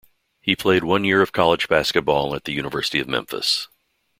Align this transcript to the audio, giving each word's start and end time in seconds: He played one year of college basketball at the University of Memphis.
He 0.41 0.55
played 0.55 0.83
one 0.83 1.03
year 1.03 1.21
of 1.21 1.31
college 1.31 1.67
basketball 1.67 2.33
at 2.33 2.45
the 2.45 2.53
University 2.53 2.99
of 2.99 3.07
Memphis. 3.07 3.67